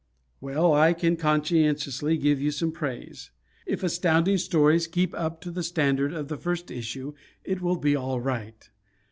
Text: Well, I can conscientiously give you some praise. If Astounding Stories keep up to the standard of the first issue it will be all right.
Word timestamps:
Well, 0.39 0.73
I 0.73 0.93
can 0.93 1.15
conscientiously 1.15 2.17
give 2.17 2.41
you 2.41 2.49
some 2.49 2.71
praise. 2.71 3.29
If 3.67 3.83
Astounding 3.83 4.39
Stories 4.39 4.87
keep 4.87 5.13
up 5.13 5.41
to 5.41 5.51
the 5.51 5.61
standard 5.61 6.11
of 6.11 6.27
the 6.27 6.37
first 6.37 6.71
issue 6.71 7.13
it 7.43 7.61
will 7.61 7.77
be 7.77 7.95
all 7.95 8.19
right. 8.19 8.67